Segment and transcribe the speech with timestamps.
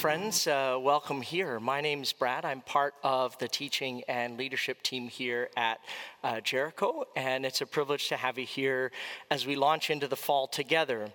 [0.00, 1.60] Friends, uh, welcome here.
[1.60, 2.46] My name is Brad.
[2.46, 5.78] I'm part of the teaching and leadership team here at
[6.24, 8.92] uh, Jericho, and it's a privilege to have you here
[9.30, 11.10] as we launch into the fall together.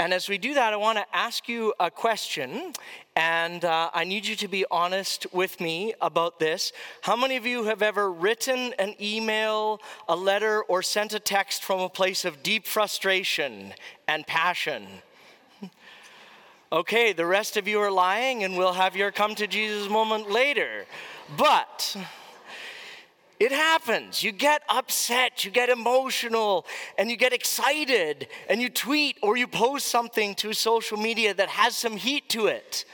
[0.00, 2.72] And as we do that, I want to ask you a question,
[3.14, 6.72] and uh, I need you to be honest with me about this.
[7.02, 11.62] How many of you have ever written an email, a letter, or sent a text
[11.62, 13.74] from a place of deep frustration
[14.08, 14.88] and passion?
[16.74, 20.28] Okay, the rest of you are lying, and we'll have your come to Jesus moment
[20.28, 20.86] later.
[21.36, 21.96] But
[23.38, 24.24] it happens.
[24.24, 26.66] You get upset, you get emotional,
[26.98, 31.48] and you get excited, and you tweet or you post something to social media that
[31.48, 32.84] has some heat to it.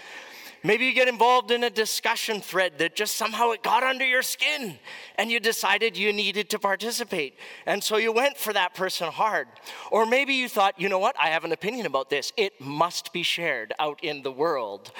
[0.62, 4.22] Maybe you get involved in a discussion thread that just somehow it got under your
[4.22, 4.78] skin
[5.16, 7.38] and you decided you needed to participate.
[7.64, 9.48] And so you went for that person hard.
[9.90, 12.32] Or maybe you thought, you know what, I have an opinion about this.
[12.36, 14.92] It must be shared out in the world.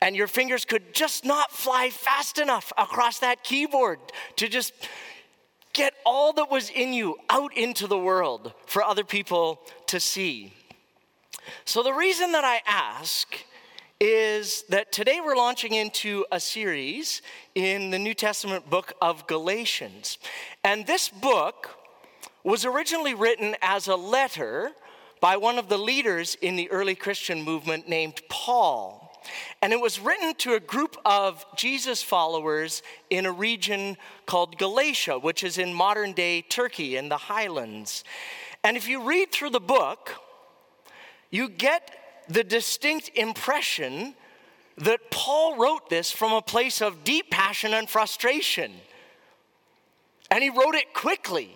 [0.00, 4.00] And your fingers could just not fly fast enough across that keyboard
[4.36, 4.72] to just
[5.72, 10.52] get all that was in you out into the world for other people to see.
[11.64, 13.28] So the reason that I ask
[14.00, 17.20] is that today we're launching into a series
[17.56, 20.18] in the New Testament book of Galatians.
[20.62, 21.76] And this book
[22.44, 24.70] was originally written as a letter
[25.20, 29.20] by one of the leaders in the early Christian movement named Paul.
[29.62, 33.96] And it was written to a group of Jesus followers in a region
[34.26, 38.04] called Galatia, which is in modern day Turkey in the highlands.
[38.62, 40.14] And if you read through the book,
[41.30, 41.90] you get
[42.28, 44.14] the distinct impression
[44.76, 48.72] that Paul wrote this from a place of deep passion and frustration.
[50.30, 51.50] And he wrote it quickly.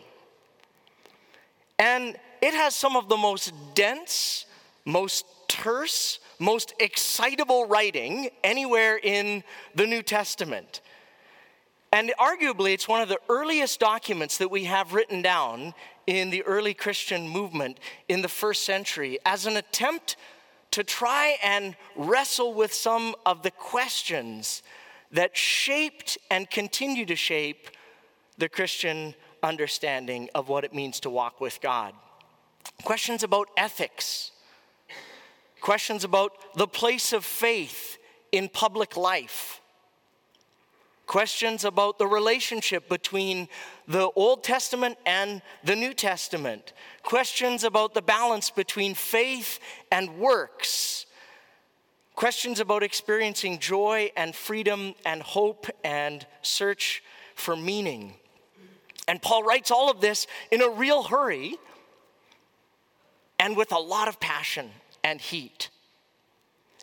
[1.79, 4.47] And it has some of the most dense,
[4.85, 9.45] most terse, most excitable writing anywhere in
[9.75, 10.81] the New Testament.
[11.93, 15.75] And arguably, it's one of the earliest documents that we have written down
[16.07, 17.79] in the early Christian movement
[18.09, 20.17] in the first century as an attempt
[20.73, 24.63] to try and wrestle with some of the questions
[25.13, 27.69] that shaped and continue to shape
[28.39, 31.95] the Christian understanding of what it means to walk with God.
[32.85, 34.33] Questions about ethics,
[35.61, 37.99] questions about the place of faith
[38.31, 39.61] in public life,
[41.13, 43.47] questions about the relationship between
[43.87, 49.59] the Old Testament and the New Testament, questions about the balance between faith
[49.91, 51.05] and works,
[52.15, 57.03] questions about experiencing joy and freedom and hope and search
[57.35, 58.15] for meaning.
[59.07, 61.59] And Paul writes all of this in a real hurry
[63.39, 64.71] and with a lot of passion
[65.05, 65.69] and heat.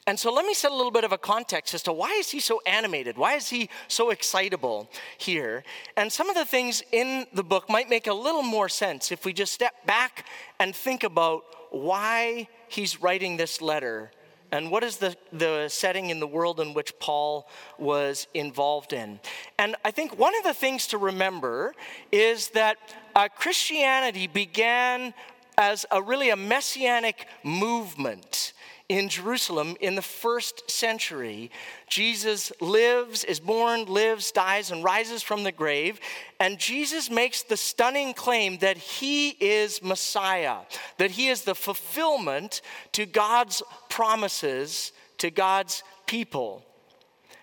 [0.09, 2.31] And so let me set a little bit of a context as to why is
[2.31, 3.15] he so animated?
[3.15, 4.89] Why is he so excitable
[5.19, 5.63] here?
[5.97, 9.23] And some of the things in the book might make a little more sense if
[9.23, 10.25] we just step back
[10.59, 14.09] and think about why he's writing this letter
[14.51, 17.47] and what is the, the setting in the world in which Paul
[17.77, 19.19] was involved in.
[19.59, 21.75] And I think one of the things to remember
[22.11, 22.77] is that
[23.15, 25.13] uh, Christianity began
[25.55, 28.53] as a really a messianic movement
[28.89, 31.51] in Jerusalem in the first century.
[31.87, 35.99] Jesus lives, is born, lives, dies, and rises from the grave.
[36.39, 40.57] And Jesus makes the stunning claim that he is Messiah,
[40.97, 42.61] that he is the fulfillment
[42.93, 46.65] to God's promises to God's people.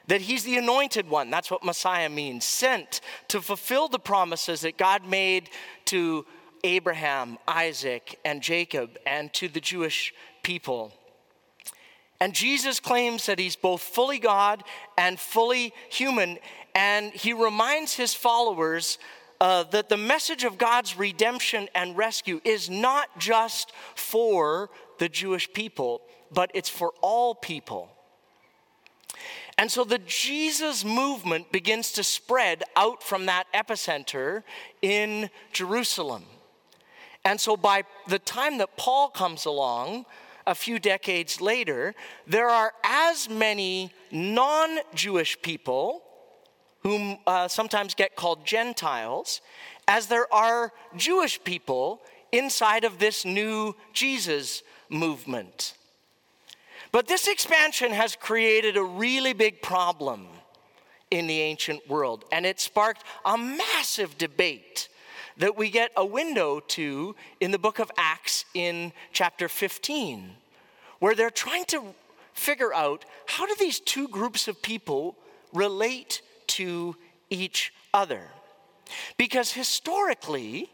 [0.08, 4.76] That he's the anointed one, that's what Messiah means, sent to fulfill the promises that
[4.76, 5.50] God made
[5.86, 6.26] to
[6.64, 10.92] Abraham, Isaac, and Jacob, and to the Jewish people.
[12.20, 14.64] And Jesus claims that he's both fully God
[14.96, 16.38] and fully human.
[16.74, 18.98] And he reminds his followers
[19.40, 25.52] uh, that the message of God's redemption and rescue is not just for the Jewish
[25.52, 26.00] people,
[26.32, 27.90] but it's for all people.
[29.58, 34.42] And so the Jesus movement begins to spread out from that epicenter
[34.82, 36.24] in Jerusalem.
[37.24, 40.04] And so by the time that Paul comes along,
[40.46, 41.94] a few decades later,
[42.26, 46.02] there are as many non Jewish people,
[46.80, 49.40] whom uh, sometimes get called Gentiles,
[49.88, 52.00] as there are Jewish people
[52.32, 55.74] inside of this new Jesus movement.
[56.92, 60.28] But this expansion has created a really big problem
[61.10, 64.88] in the ancient world, and it sparked a massive debate
[65.38, 70.30] that we get a window to in the book of Acts in chapter 15,
[70.98, 71.94] where they're trying to
[72.32, 75.16] figure out how do these two groups of people
[75.52, 76.96] relate to
[77.30, 78.28] each other?
[79.16, 80.70] Because historically,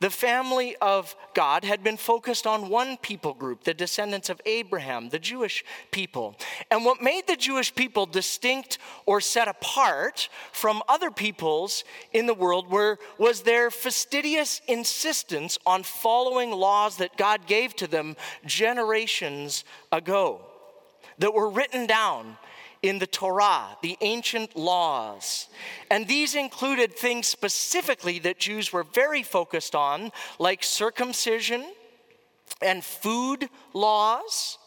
[0.00, 5.08] the family of God had been focused on one people group, the descendants of Abraham,
[5.08, 6.36] the Jewish people.
[6.70, 12.34] And what made the Jewish people distinct or set apart from other peoples in the
[12.34, 19.64] world were, was their fastidious insistence on following laws that God gave to them generations
[19.90, 20.42] ago,
[21.18, 22.36] that were written down
[22.88, 25.48] in the Torah, the ancient laws.
[25.90, 31.64] And these included things specifically that Jews were very focused on, like circumcision
[32.62, 34.58] and food laws,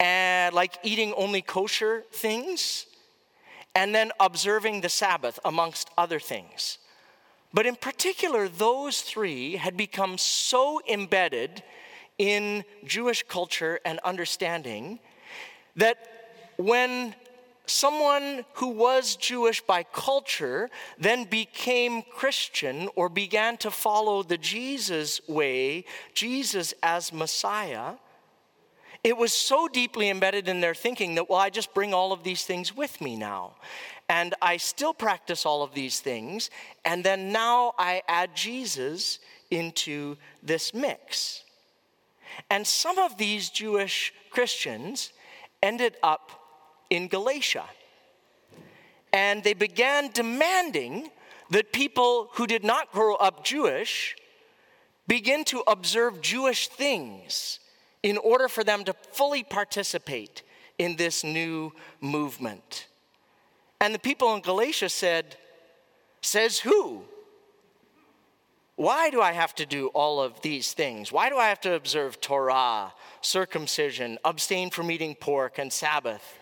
[0.00, 2.86] and like eating only kosher things,
[3.74, 6.78] and then observing the Sabbath, amongst other things.
[7.52, 11.62] But in particular, those three had become so embedded
[12.18, 14.98] in Jewish culture and understanding
[15.76, 15.98] that
[16.56, 17.14] when
[17.66, 25.20] someone who was Jewish by culture then became Christian or began to follow the Jesus
[25.28, 25.84] way,
[26.14, 27.94] Jesus as Messiah,
[29.04, 32.24] it was so deeply embedded in their thinking that, well, I just bring all of
[32.24, 33.54] these things with me now.
[34.08, 36.50] And I still practice all of these things.
[36.84, 39.20] And then now I add Jesus
[39.50, 41.44] into this mix.
[42.50, 45.12] And some of these Jewish Christians
[45.62, 46.45] ended up
[46.90, 47.64] in Galatia.
[49.12, 51.10] And they began demanding
[51.50, 54.16] that people who did not grow up Jewish
[55.06, 57.60] begin to observe Jewish things
[58.02, 60.42] in order for them to fully participate
[60.78, 62.86] in this new movement.
[63.80, 65.36] And the people in Galatia said,
[66.20, 67.02] Says who?
[68.74, 71.10] Why do I have to do all of these things?
[71.10, 72.92] Why do I have to observe Torah,
[73.22, 76.38] circumcision, abstain from eating pork, and Sabbath?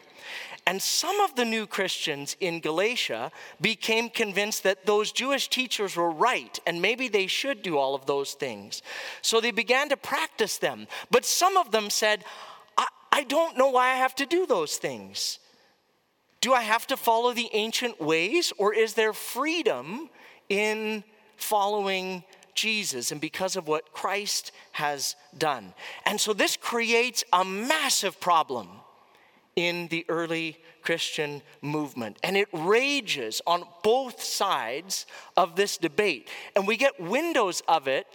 [0.66, 3.31] And some of the new Christians in Galatia
[3.61, 8.06] became convinced that those Jewish teachers were right and maybe they should do all of
[8.06, 8.81] those things.
[9.20, 10.87] So they began to practice them.
[11.11, 12.25] But some of them said,
[12.78, 15.38] I, I don't know why I have to do those things.
[16.40, 20.08] Do I have to follow the ancient ways or is there freedom
[20.49, 21.05] in
[21.37, 22.25] following
[22.55, 25.75] Jesus and because of what Christ has done?
[26.06, 28.69] And so this creates a massive problem
[29.56, 32.18] in the early Christian movement.
[32.22, 35.06] And it rages on both sides
[35.36, 36.28] of this debate.
[36.54, 38.06] And we get windows of it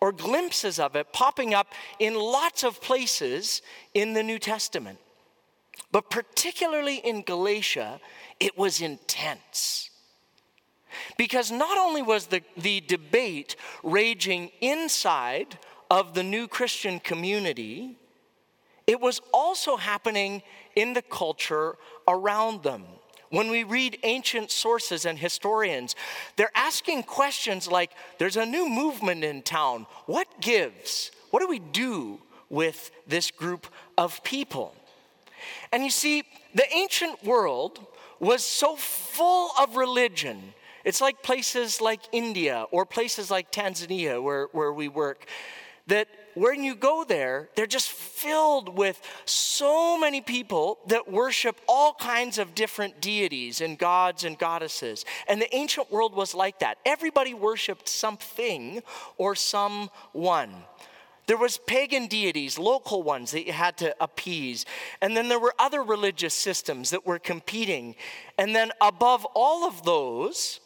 [0.00, 3.62] or glimpses of it popping up in lots of places
[3.94, 4.98] in the New Testament.
[5.92, 8.00] But particularly in Galatia,
[8.40, 9.90] it was intense.
[11.16, 15.58] Because not only was the, the debate raging inside
[15.90, 17.96] of the new Christian community,
[18.86, 20.42] it was also happening
[20.74, 22.84] in the culture around them.
[23.30, 25.96] When we read ancient sources and historians,
[26.36, 29.86] they're asking questions like there's a new movement in town.
[30.06, 31.10] What gives?
[31.30, 33.66] What do we do with this group
[33.98, 34.74] of people?
[35.72, 36.22] And you see,
[36.54, 37.84] the ancient world
[38.20, 40.54] was so full of religion.
[40.84, 45.26] It's like places like India or places like Tanzania where, where we work
[45.88, 51.94] that when you go there, they're just filled with so many people that worship all
[51.94, 55.06] kinds of different deities and gods and goddesses.
[55.28, 56.76] And the ancient world was like that.
[56.84, 58.82] Everybody worshiped something
[59.16, 60.52] or someone.
[61.26, 64.66] There was pagan deities, local ones that you had to appease.
[65.00, 67.94] And then there were other religious systems that were competing.
[68.36, 70.60] And then above all of those,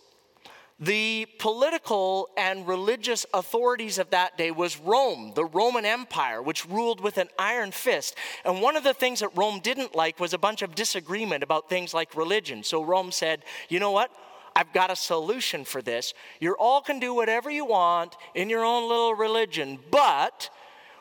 [0.81, 7.03] the political and religious authorities of that day was Rome, the Roman Empire, which ruled
[7.03, 8.15] with an iron fist.
[8.47, 11.69] And one of the things that Rome didn't like was a bunch of disagreement about
[11.69, 12.65] things like religion.
[12.65, 14.11] So Rome said, you know what?
[14.57, 16.15] I've got a solution for this.
[16.41, 20.49] You all can do whatever you want in your own little religion, but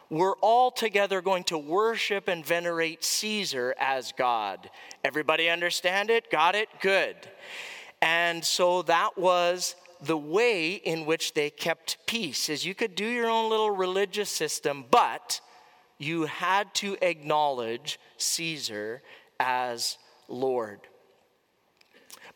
[0.10, 4.70] we're all together going to worship and venerate Caesar as God.
[5.04, 6.30] Everybody understand it?
[6.30, 6.68] Got it?
[6.82, 7.16] Good.
[8.02, 13.06] And so that was the way in which they kept peace is you could do
[13.06, 15.42] your own little religious system but
[15.98, 19.02] you had to acknowledge Caesar
[19.40, 19.98] as
[20.30, 20.80] Lord.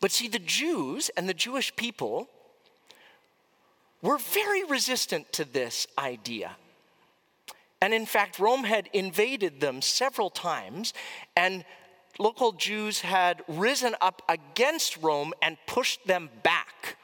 [0.00, 2.28] But see, the Jews and the Jewish people
[4.02, 6.56] were very resistant to this idea.
[7.80, 10.92] And in fact, Rome had invaded them several times,
[11.36, 11.64] and
[12.18, 16.96] local Jews had risen up against Rome and pushed them back.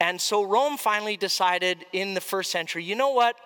[0.00, 3.36] And so Rome finally decided in the first century you know what?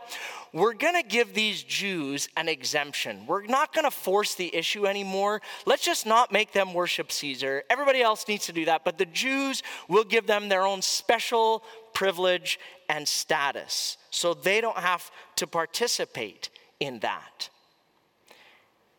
[0.53, 3.27] We're going to give these Jews an exemption.
[3.27, 5.43] We're not going to force the issue anymore.
[5.67, 7.65] Let's just not make them worship Caesar.
[7.69, 11.63] Everybody else needs to do that, but the Jews will give them their own special
[11.93, 12.59] privilege
[12.89, 16.49] and status so they don't have to participate
[16.81, 17.51] in that.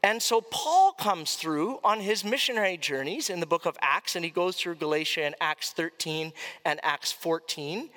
[0.02, 4.24] And so Paul comes through on his missionary journeys in the book of Acts, and
[4.24, 6.32] he goes through Galatia in Acts 13
[6.64, 7.90] and Acts 14.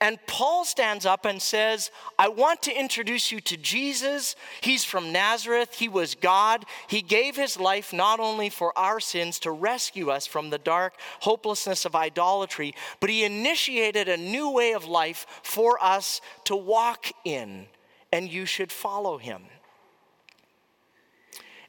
[0.00, 4.36] And Paul stands up and says, I want to introduce you to Jesus.
[4.60, 5.74] He's from Nazareth.
[5.74, 6.66] He was God.
[6.86, 10.94] He gave his life not only for our sins to rescue us from the dark
[11.20, 17.06] hopelessness of idolatry, but he initiated a new way of life for us to walk
[17.24, 17.66] in,
[18.12, 19.42] and you should follow him.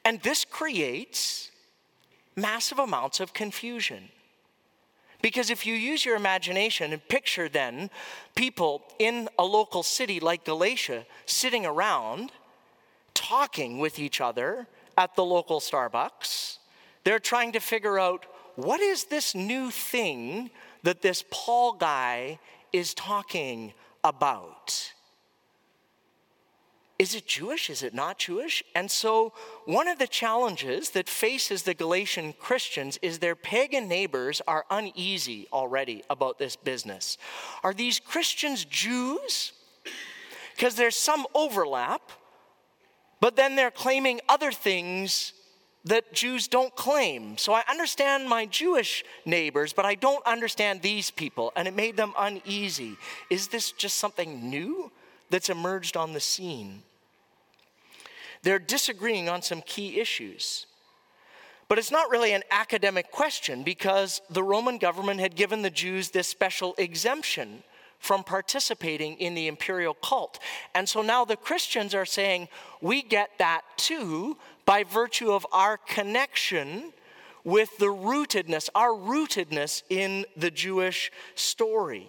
[0.06, 1.52] And this creates
[2.36, 4.10] massive amounts of confusion.
[5.22, 7.90] Because if you use your imagination and picture then
[8.36, 12.32] people in a local city like Galatia sitting around
[13.14, 14.66] talking with each other
[14.98, 16.58] at the local Starbucks,
[17.04, 18.26] they're trying to figure out
[18.56, 20.50] what is this new thing
[20.84, 22.40] that this Paul guy
[22.72, 24.94] is talking about?
[27.00, 27.70] Is it Jewish?
[27.70, 28.62] Is it not Jewish?
[28.76, 29.32] And so,
[29.64, 35.48] one of the challenges that faces the Galatian Christians is their pagan neighbors are uneasy
[35.54, 37.18] already about this business.
[37.64, 39.54] Are these Christians Jews?
[40.54, 42.12] Because there's some overlap,
[43.22, 45.32] but then they're claiming other things
[45.86, 47.38] that Jews don't claim.
[47.38, 51.96] So I understand my Jewish neighbors, but I don't understand these people, and it made
[51.96, 52.98] them uneasy.
[53.30, 54.92] Is this just something new
[55.30, 56.84] that's emerged on the scene?
[58.44, 60.66] They're disagreeing on some key issues.
[61.68, 66.10] But it's not really an academic question because the Roman government had given the Jews
[66.10, 67.64] this special exemption
[68.00, 70.40] from participating in the imperial cult.
[70.74, 72.48] And so now the Christians are saying,
[72.82, 76.94] we get that too by virtue of our connection
[77.44, 82.08] with the rootedness, our rootedness in the Jewish story.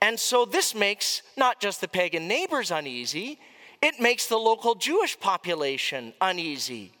[0.00, 3.40] And so this makes not just the pagan neighbors uneasy,
[3.82, 6.92] it makes the local Jewish population uneasy.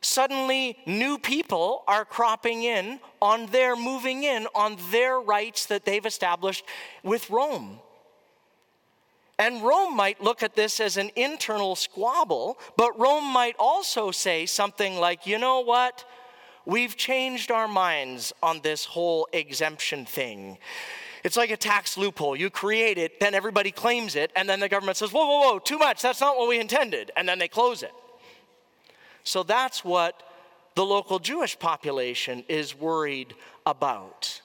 [0.00, 6.04] Suddenly, new people are cropping in on their moving in on their rights that they've
[6.04, 6.64] established
[7.04, 7.78] with Rome.
[9.38, 14.44] And Rome might look at this as an internal squabble, but Rome might also say
[14.44, 16.04] something like, you know what?
[16.64, 20.58] We've changed our minds on this whole exemption thing.
[21.24, 22.34] It's like a tax loophole.
[22.34, 25.58] You create it, then everybody claims it, and then the government says, whoa, whoa, whoa,
[25.58, 26.02] too much.
[26.02, 27.10] That's not what we intended.
[27.16, 27.92] And then they close it.
[29.24, 30.22] So that's what
[30.74, 34.40] the local Jewish population is worried about.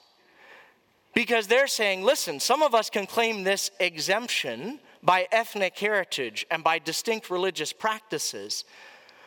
[1.14, 6.62] Because they're saying, listen, some of us can claim this exemption by ethnic heritage and
[6.62, 8.64] by distinct religious practices.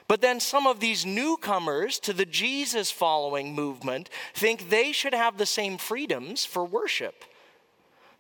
[0.08, 5.38] But then some of these newcomers to the Jesus following movement think they should have
[5.38, 7.26] the same freedoms for worship.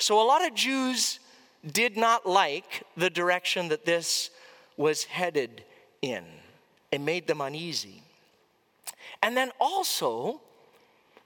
[0.01, 1.19] So a lot of Jews
[1.65, 4.31] did not like the direction that this
[4.75, 5.63] was headed
[6.01, 6.23] in.
[6.91, 8.01] It made them uneasy.
[9.21, 10.41] And then also,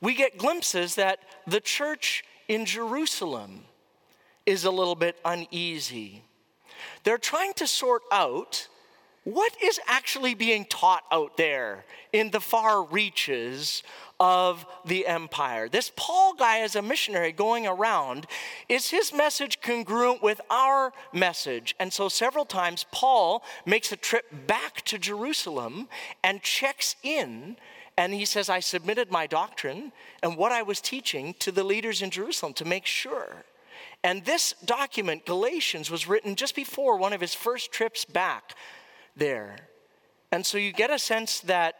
[0.02, 3.62] we get glimpses that the church in Jerusalem
[4.46, 6.22] is a little bit uneasy.
[7.06, 8.68] They're trying to sort out
[9.26, 13.82] what is actually being taught out there in the far reaches
[14.20, 15.68] of the empire.
[15.68, 18.28] This Paul guy, as a missionary going around,
[18.70, 21.76] is his message congruent with our message?
[21.80, 25.90] And so, several times, Paul makes a trip back to Jerusalem
[26.24, 27.58] and checks in.
[27.98, 29.92] And he says, I submitted my doctrine
[30.22, 33.44] and what I was teaching to the leaders in Jerusalem to make sure.
[34.04, 38.54] And this document, Galatians, was written just before one of his first trips back
[39.16, 39.58] there.
[40.32, 41.76] And so you get a sense that,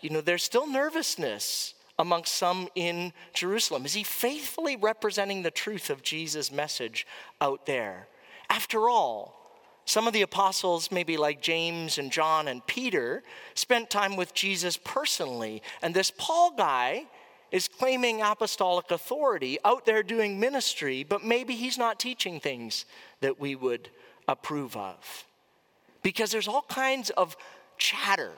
[0.00, 3.84] you know, there's still nervousness amongst some in Jerusalem?
[3.84, 7.06] Is he faithfully representing the truth of Jesus' message
[7.40, 8.08] out there?
[8.48, 9.36] After all,
[9.84, 13.22] some of the apostles, maybe like James and John and Peter,
[13.54, 15.62] spent time with Jesus personally.
[15.82, 17.06] And this Paul guy
[17.50, 22.84] is claiming apostolic authority out there doing ministry, but maybe he's not teaching things
[23.20, 23.88] that we would
[24.28, 25.24] approve of.
[26.02, 27.36] Because there's all kinds of
[27.78, 28.32] chatter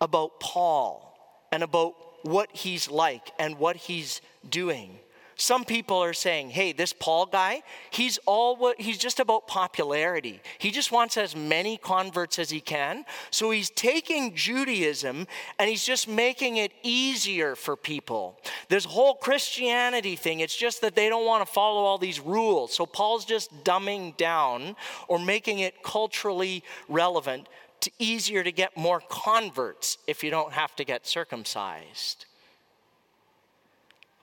[0.00, 4.98] about Paul and about what he's like and what he's doing.
[5.40, 10.42] Some people are saying, hey, this Paul guy, he's all he's just about popularity.
[10.58, 13.06] He just wants as many converts as he can.
[13.30, 15.26] So he's taking Judaism
[15.58, 18.38] and he's just making it easier for people.
[18.68, 22.74] This whole Christianity thing, it's just that they don't want to follow all these rules.
[22.74, 24.76] So Paul's just dumbing down
[25.08, 27.48] or making it culturally relevant
[27.80, 32.26] to easier to get more converts if you don't have to get circumcised.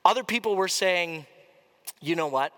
[0.06, 1.26] Other people were saying,
[2.02, 2.54] you know what?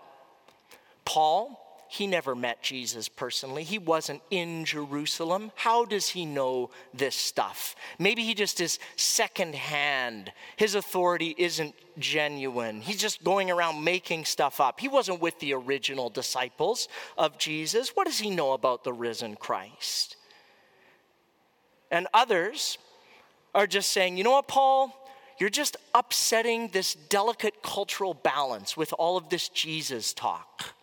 [1.04, 3.64] Paul, he never met Jesus personally.
[3.64, 5.50] He wasn't in Jerusalem.
[5.56, 7.74] How does he know this stuff?
[7.98, 10.30] Maybe he just is secondhand.
[10.56, 12.80] His authority isn't genuine.
[12.80, 14.78] He's just going around making stuff up.
[14.78, 16.86] He wasn't with the original disciples
[17.18, 17.88] of Jesus.
[17.88, 20.14] What does he know about the risen Christ?
[21.90, 22.78] And others
[23.52, 24.94] are just saying, you know what, Paul?
[25.40, 30.74] You're just upsetting this delicate cultural balance with all of this Jesus talk.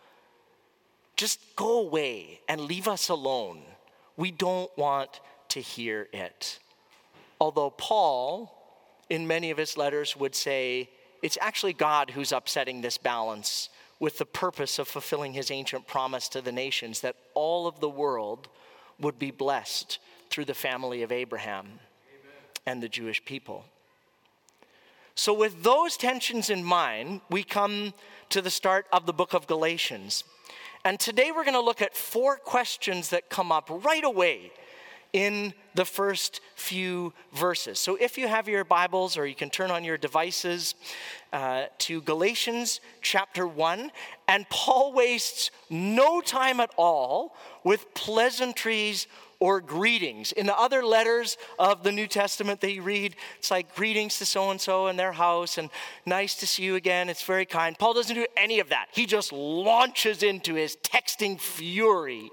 [1.16, 3.60] Just go away and leave us alone.
[4.16, 6.58] We don't want to hear it.
[7.40, 8.52] Although Paul,
[9.08, 10.90] in many of his letters, would say
[11.22, 13.68] it's actually God who's upsetting this balance
[14.00, 17.88] with the purpose of fulfilling his ancient promise to the nations that all of the
[17.88, 18.48] world
[18.98, 20.00] would be blessed
[20.30, 21.78] through the family of Abraham Amen.
[22.66, 23.64] and the Jewish people.
[25.18, 27.92] So, with those tensions in mind, we come
[28.28, 30.22] to the start of the book of Galatians.
[30.84, 34.52] And today we're going to look at four questions that come up right away
[35.12, 37.80] in the first few verses.
[37.80, 40.76] So, if you have your Bibles or you can turn on your devices
[41.32, 43.90] uh, to Galatians chapter 1,
[44.28, 47.34] and Paul wastes no time at all
[47.64, 49.08] with pleasantries
[49.40, 50.32] or greetings.
[50.32, 54.26] In the other letters of the New Testament that you read, it's like greetings to
[54.26, 55.70] so and so in their house and
[56.06, 57.08] nice to see you again.
[57.08, 57.78] It's very kind.
[57.78, 58.88] Paul doesn't do any of that.
[58.92, 62.30] He just launches into his texting fury.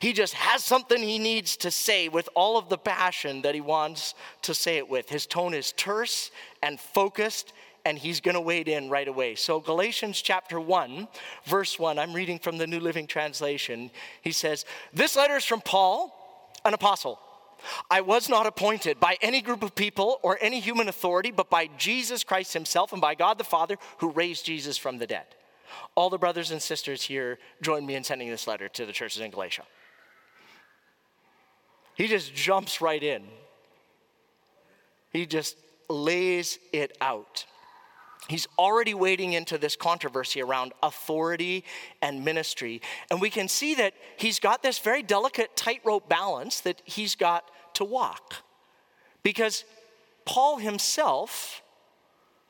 [0.00, 3.62] He just has something he needs to say with all of the passion that he
[3.62, 5.08] wants to say it with.
[5.08, 6.30] His tone is terse
[6.62, 7.54] and focused
[7.86, 9.34] and he's going to wade in right away.
[9.34, 11.06] So, Galatians chapter 1,
[11.44, 13.90] verse 1, I'm reading from the New Living Translation.
[14.22, 16.23] He says, This letter is from Paul,
[16.64, 17.18] an apostle.
[17.90, 21.68] I was not appointed by any group of people or any human authority, but by
[21.78, 25.26] Jesus Christ himself and by God the Father who raised Jesus from the dead.
[25.94, 29.22] All the brothers and sisters here join me in sending this letter to the churches
[29.22, 29.64] in Galatia.
[31.94, 33.22] He just jumps right in.
[35.10, 35.56] He just
[35.88, 37.46] lays it out
[38.28, 41.64] he's already wading into this controversy around authority
[42.00, 42.80] and ministry.
[43.10, 47.50] And we can see that he's got this very delicate tightrope balance that he's got
[47.74, 48.36] to walk.
[49.22, 49.64] Because
[50.24, 51.62] Paul himself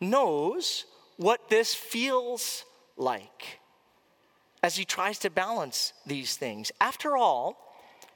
[0.00, 0.84] knows
[1.16, 2.64] what this feels
[2.96, 3.60] like
[4.62, 6.72] as he tries to balance these things.
[6.80, 7.56] After all,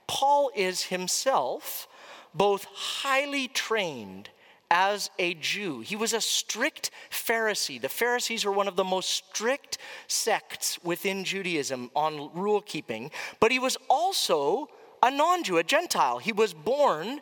[0.07, 1.87] Paul is himself
[2.35, 4.31] both highly trained
[4.71, 5.81] as a Jew.
[5.81, 7.81] He was a strict Pharisee.
[7.81, 13.51] The Pharisees were one of the most strict sects within Judaism on rule keeping, but
[13.51, 14.69] he was also
[15.03, 16.19] a non Jew, a Gentile.
[16.19, 17.21] He was born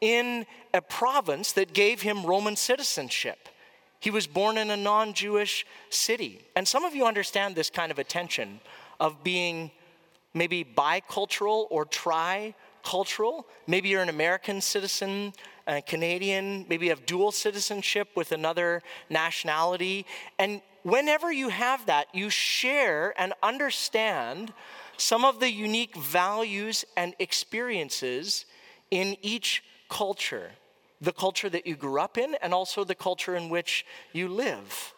[0.00, 3.48] in a province that gave him Roman citizenship.
[4.00, 6.40] He was born in a non Jewish city.
[6.56, 8.60] And some of you understand this kind of attention
[9.00, 9.70] of being
[10.34, 13.46] maybe bicultural or tri-cultural.
[13.66, 15.32] Maybe you're an American citizen
[15.68, 20.06] a Canadian, maybe have dual citizenship with another nationality.
[20.38, 24.52] And whenever you have that, you share and understand
[24.96, 28.46] some of the unique values and experiences
[28.90, 30.50] in each culture
[31.00, 34.94] the culture that you grew up in, and also the culture in which you live.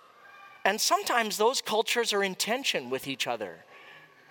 [0.64, 3.64] And sometimes those cultures are in tension with each other.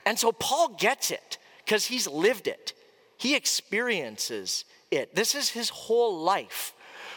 [0.06, 2.73] And so Paul gets it because he's lived it,
[3.17, 5.15] he experiences it.
[5.15, 6.73] This is his whole life.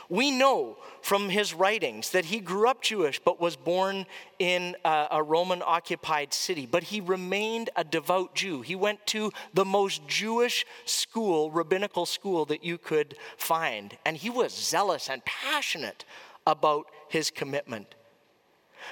[0.09, 4.07] We know from his writings that he grew up Jewish but was born
[4.39, 8.61] in a, a Roman occupied city, but he remained a devout Jew.
[8.61, 14.29] He went to the most Jewish school, rabbinical school that you could find, and he
[14.29, 16.05] was zealous and passionate
[16.47, 17.95] about his commitment.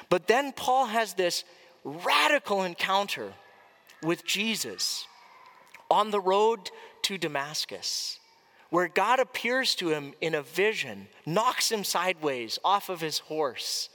[0.09, 1.45] But then Paul has this
[1.85, 3.33] radical encounter
[4.03, 5.07] with Jesus
[5.91, 6.71] on the road
[7.03, 8.20] to Damascus
[8.71, 13.89] where God appears to him in a vision, knocks him sideways off of his horse,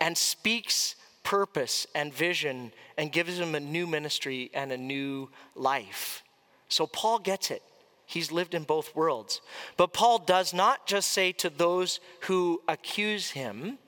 [0.00, 6.22] and speaks purpose and vision and gives him a new ministry and a new life.
[6.68, 7.62] So Paul gets it.
[8.06, 9.40] He's lived in both worlds.
[9.76, 13.78] But Paul does not just say to those who accuse him,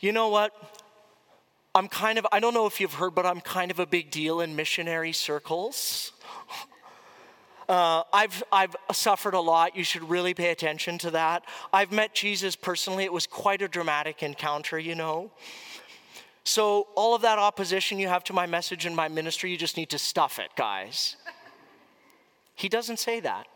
[0.00, 0.52] you know what?
[1.74, 4.10] I'm kind of, I don't know if you've heard, but I'm kind of a big
[4.10, 6.12] deal in missionary circles.
[7.68, 9.76] Uh, I've, I've suffered a lot.
[9.76, 11.44] You should really pay attention to that.
[11.72, 13.04] I've met Jesus personally.
[13.04, 15.30] It was quite a dramatic encounter, you know.
[16.44, 19.76] So, all of that opposition you have to my message and my ministry, you just
[19.76, 21.16] need to stuff it, guys.
[22.54, 23.48] He doesn't say that.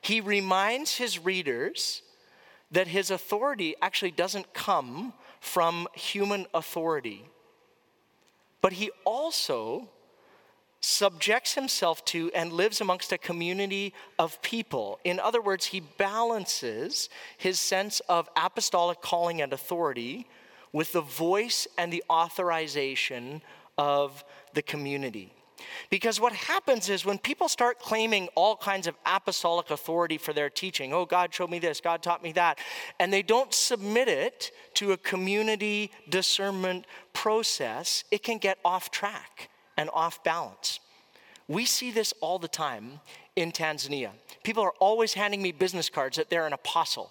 [0.00, 2.02] He reminds his readers
[2.70, 7.26] that his authority actually doesn't come from human authority,
[8.62, 9.88] but he also
[10.82, 14.98] subjects himself to and lives amongst a community of people.
[15.04, 20.26] In other words, he balances his sense of apostolic calling and authority
[20.72, 23.42] with the voice and the authorization
[23.78, 25.32] of the community.
[25.90, 30.50] Because what happens is when people start claiming all kinds of apostolic authority for their
[30.50, 32.58] teaching, oh, God showed me this, God taught me that,
[32.98, 39.50] and they don't submit it to a community discernment process, it can get off track
[39.82, 40.80] and off balance.
[41.48, 43.00] We see this all the time
[43.36, 44.12] in Tanzania.
[44.42, 47.10] People are always handing me business cards that they're an apostle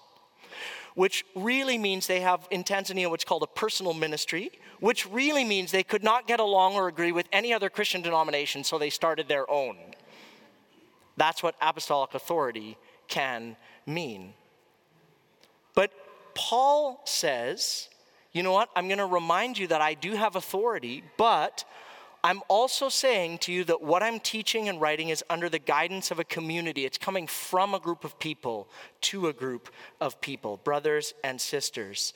[0.95, 5.71] which really means they have in Tanzania what's called a personal ministry, which really means
[5.71, 9.27] they could not get along or agree with any other Christian denomination, so they started
[9.27, 9.77] their own.
[11.17, 13.55] That's what apostolic authority can
[13.85, 14.33] mean.
[15.75, 15.91] But
[16.33, 17.89] Paul says,
[18.33, 18.69] you know what?
[18.75, 21.63] I'm going to remind you that I do have authority, but
[22.23, 26.11] I'm also saying to you that what I'm teaching and writing is under the guidance
[26.11, 26.85] of a community.
[26.85, 28.67] It's coming from a group of people
[29.01, 32.13] to a group of people, brothers and sisters.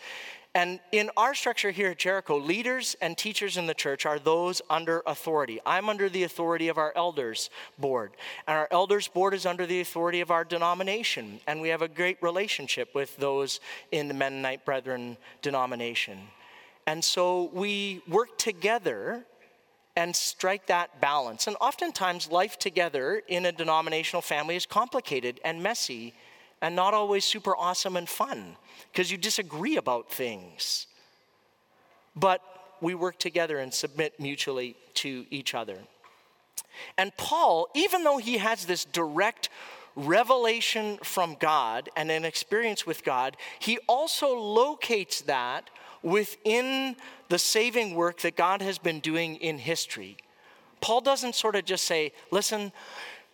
[0.54, 4.62] And in our structure here at Jericho, leaders and teachers in the church are those
[4.70, 5.60] under authority.
[5.66, 8.12] I'm under the authority of our elders board,
[8.48, 11.42] and our elders board is under the authority of our denomination.
[11.46, 13.60] And we have a great relationship with those
[13.92, 16.20] in the Mennonite Brethren denomination.
[16.88, 19.26] And so we work together
[19.96, 21.48] and strike that balance.
[21.48, 26.14] And oftentimes, life together in a denominational family is complicated and messy
[26.62, 28.56] and not always super awesome and fun
[28.92, 30.88] because you disagree about things.
[32.16, 32.42] But
[32.82, 35.78] we work together and submit mutually to each other.
[36.98, 39.50] And Paul, even though he has this direct
[39.96, 45.70] revelation from God and an experience with God, he also locates that
[46.04, 46.96] within
[47.30, 50.18] the saving work that God has been doing in history.
[50.82, 52.72] Paul doesn't sort of just say, listen,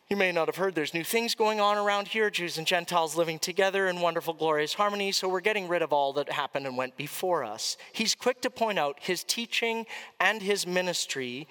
[0.10, 3.16] you may not have heard there's new things going on around here, Jews and Gentiles
[3.16, 6.76] living together in wonderful, glorious harmony, so we're getting rid of all that happened and
[6.76, 7.78] went before us.
[7.94, 9.86] He's quick to point out his teaching
[10.20, 11.48] and his ministry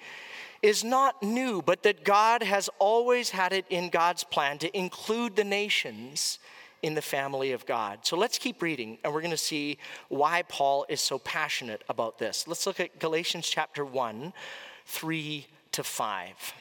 [0.61, 5.35] is not new, but that God has always had it in God's plan to include
[5.35, 6.37] the nations
[6.81, 7.99] in the family of God.
[8.03, 9.77] So let's keep reading, and we're going to see
[10.09, 12.47] why Paul is so passionate about this.
[12.47, 14.33] Let's look at Galatians chapter 1,
[14.85, 16.53] 3 to 5.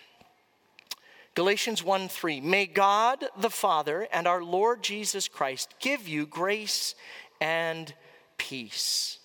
[1.35, 2.41] Galatians 1 3.
[2.41, 6.95] May God the Father and our Lord Jesus Christ give you grace
[7.41, 7.95] and
[8.37, 9.19] peace.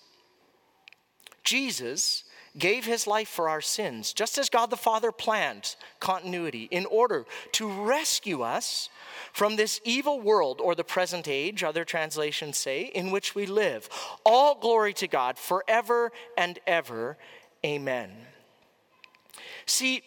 [1.42, 2.24] Jesus
[2.58, 7.26] gave his life for our sins, just as God the Father planned continuity, in order
[7.52, 8.88] to rescue us
[9.32, 13.88] from this evil world or the present age, other translations say, in which we live.
[14.24, 17.18] All glory to God forever and ever.
[17.64, 18.10] Amen.
[19.66, 20.02] See,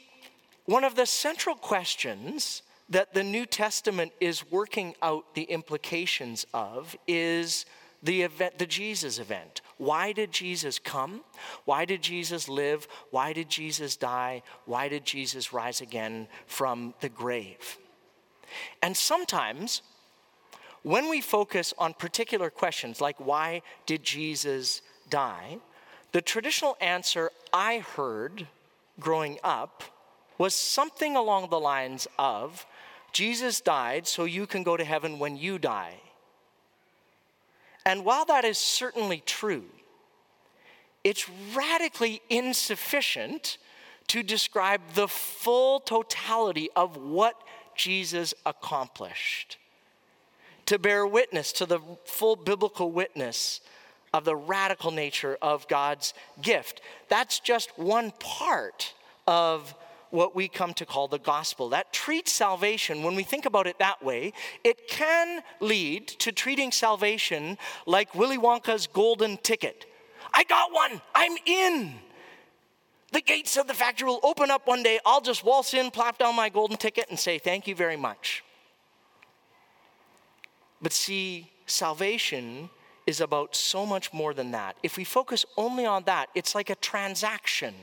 [0.65, 6.95] one of the central questions that the New Testament is working out the implications of
[7.07, 7.65] is
[8.01, 9.61] the event, the Jesus event.
[9.77, 11.21] Why did Jesus come?
[11.65, 12.87] Why did Jesus live?
[13.11, 14.43] Why did Jesus die?
[14.65, 17.77] Why did Jesus rise again from the grave?
[18.81, 19.81] And sometimes,
[20.83, 25.57] when we focus on particular questions like why did Jesus die,
[26.11, 28.47] the traditional answer I heard
[28.99, 29.83] growing up
[30.37, 32.65] was something along the lines of
[33.11, 35.95] Jesus died so you can go to heaven when you die.
[37.85, 39.65] And while that is certainly true,
[41.03, 43.57] it's radically insufficient
[44.07, 47.35] to describe the full totality of what
[47.75, 49.57] Jesus accomplished,
[50.65, 53.61] to bear witness to the full biblical witness
[54.13, 56.81] of the radical nature of God's gift.
[57.07, 58.93] That's just one part
[59.27, 59.73] of
[60.11, 61.69] what we come to call the gospel.
[61.69, 66.71] That treats salvation, when we think about it that way, it can lead to treating
[66.71, 69.85] salvation like Willy Wonka's golden ticket.
[70.33, 71.95] I got one, I'm in.
[73.11, 74.99] The gates of the factory will open up one day.
[75.05, 78.43] I'll just waltz in, plop down my golden ticket, and say, Thank you very much.
[80.81, 82.69] But see, salvation
[83.07, 84.75] is about so much more than that.
[84.83, 87.73] If we focus only on that, it's like a transaction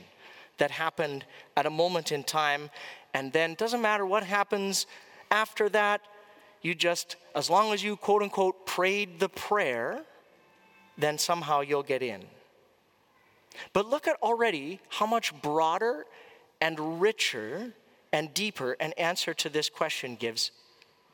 [0.57, 2.69] that happened at a moment in time,
[3.13, 4.85] and then doesn't matter what happens
[5.31, 6.01] after that,
[6.61, 10.01] you just, as long as you quote unquote prayed the prayer,
[10.97, 12.23] then somehow you'll get in.
[13.73, 16.05] But look at already how much broader
[16.61, 17.73] and richer
[18.11, 20.51] and deeper an answer to this question gives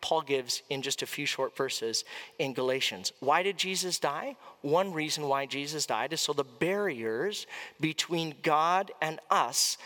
[0.03, 2.03] Paul gives in just a few short verses
[2.37, 3.13] in Galatians.
[3.21, 4.35] Why did Jesus die?
[4.61, 7.47] One reason why Jesus died is so the barriers
[7.79, 9.77] between God and us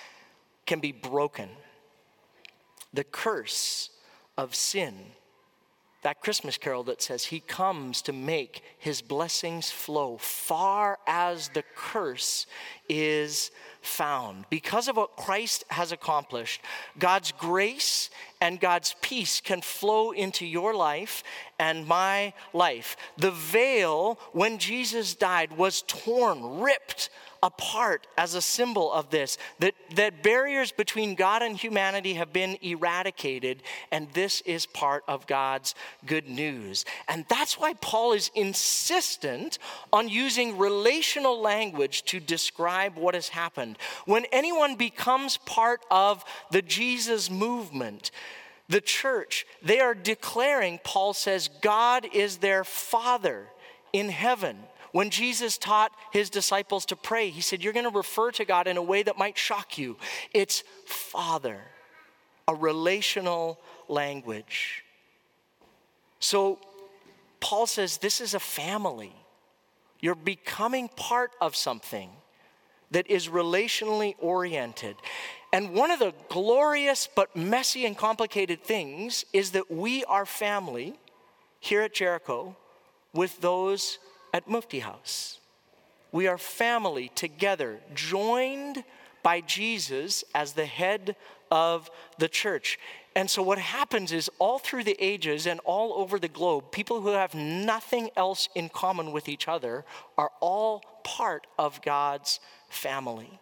[0.65, 1.49] can be broken.
[2.95, 3.91] The curse
[4.39, 4.95] of sin
[6.03, 11.63] that Christmas carol that says, He comes to make His blessings flow far as the
[11.75, 12.45] curse
[12.87, 13.51] is
[13.81, 14.45] found.
[14.49, 16.61] Because of what Christ has accomplished,
[16.97, 21.23] God's grace and God's peace can flow into your life
[21.59, 22.95] and my life.
[23.17, 27.09] The veil, when Jesus died, was torn, ripped
[27.43, 32.57] apart as a symbol of this that, that barriers between God and humanity have been
[32.61, 36.85] eradicated, and this is part of God's good news.
[37.07, 39.59] And that's why Paul is insistent
[39.93, 43.77] on using relational language to describe what has happened.
[44.05, 48.11] When anyone becomes part of the Jesus movement,
[48.69, 53.47] the church, they are declaring, Paul says, God is their Father
[53.93, 54.57] in heaven.
[54.97, 58.65] When Jesus taught his disciples to pray, he said, You're going to refer to God
[58.65, 59.95] in a way that might shock you.
[60.33, 61.61] It's Father,
[62.47, 64.83] a relational language.
[66.19, 66.57] So
[67.39, 69.13] Paul says, This is a family.
[69.99, 72.09] You're becoming part of something
[72.89, 74.95] that is relationally oriented.
[75.53, 80.95] And one of the glorious but messy and complicated things is that we are family
[81.59, 82.55] here at Jericho
[83.13, 83.99] with those
[84.37, 85.39] at Mufti House.
[86.11, 88.83] We are family together, joined
[89.23, 91.15] by Jesus as the head
[91.49, 92.77] of the church.
[93.15, 97.01] And so, what happens is, all through the ages and all over the globe, people
[97.01, 99.83] who have nothing else in common with each other
[100.19, 103.39] are all part of God's family.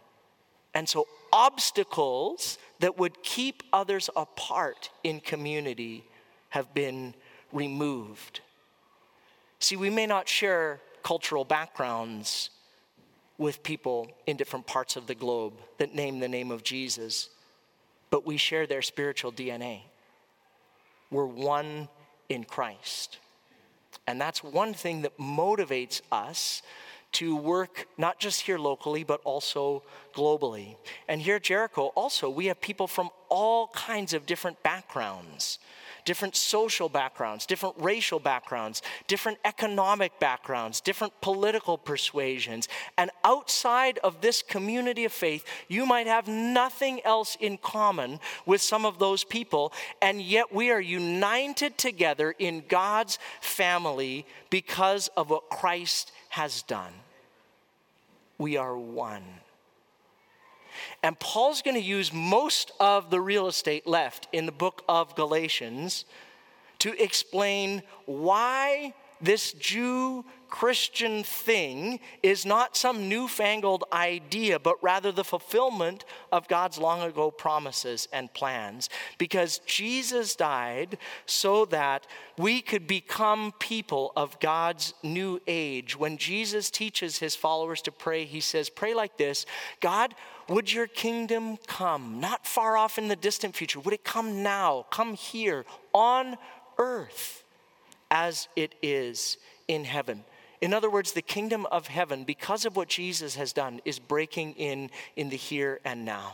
[0.73, 6.05] And so, obstacles that would keep others apart in community
[6.49, 7.13] have been
[7.51, 8.39] removed.
[9.59, 12.49] See, we may not share cultural backgrounds
[13.37, 17.29] with people in different parts of the globe that name the name of Jesus,
[18.09, 19.81] but we share their spiritual DNA.
[21.11, 21.89] We're one
[22.27, 23.19] in Christ.
[24.07, 26.63] And that's one thing that motivates us
[27.11, 29.83] to work not just here locally, but also
[30.15, 30.75] globally.
[31.07, 35.59] And here at Jericho, also, we have people from all kinds of different backgrounds
[36.05, 42.67] different social backgrounds, different racial backgrounds, different economic backgrounds, different political persuasions.
[42.97, 48.61] And outside of this community of faith, you might have nothing else in common with
[48.61, 55.29] some of those people, and yet we are united together in God's family because of
[55.29, 56.93] what Christ has done.
[58.37, 59.23] We are one.
[61.03, 65.15] And Paul's going to use most of the real estate left in the book of
[65.15, 66.05] Galatians
[66.79, 75.23] to explain why this Jew Christian thing is not some newfangled idea, but rather the
[75.23, 78.89] fulfillment of God's long ago promises and plans.
[79.17, 82.07] Because Jesus died so that
[82.37, 85.97] we could become people of God's new age.
[85.97, 89.45] When Jesus teaches his followers to pray, he says, Pray like this
[89.81, 90.13] God,
[90.47, 92.19] would your kingdom come?
[92.19, 93.79] Not far off in the distant future.
[93.79, 94.85] Would it come now?
[94.91, 96.37] Come here on
[96.77, 97.43] earth
[98.11, 100.23] as it is in heaven.
[100.61, 104.53] In other words, the kingdom of heaven, because of what Jesus has done, is breaking
[104.53, 106.33] in in the here and now.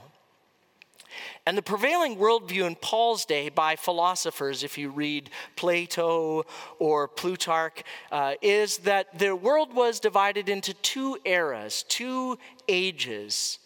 [1.45, 6.45] And the prevailing worldview in Paul's day by philosophers, if you read Plato
[6.79, 13.59] or Plutarch, uh, is that the world was divided into two eras, two ages.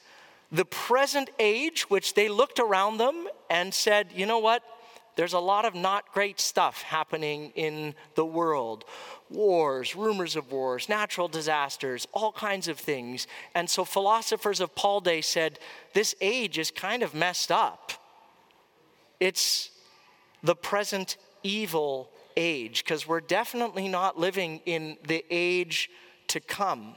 [0.51, 4.63] The present age, which they looked around them and said, you know what?
[5.15, 8.83] There's a lot of not great stuff happening in the world
[9.29, 13.25] wars, rumors of wars, natural disasters, all kinds of things.
[13.55, 15.57] And so philosophers of Paul Day said,
[15.93, 17.93] this age is kind of messed up.
[19.19, 19.71] It's
[20.43, 25.89] the present evil age, because we're definitely not living in the age
[26.27, 26.93] to come.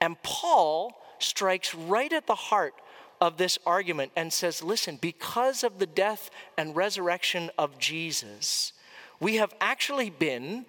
[0.00, 2.74] And Paul strikes right at the heart
[3.20, 8.72] of this argument and says, listen, because of the death and resurrection of Jesus,
[9.20, 10.64] we have actually been